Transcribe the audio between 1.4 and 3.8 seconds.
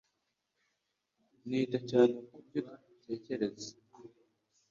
Nita cyane kubyo utekereza.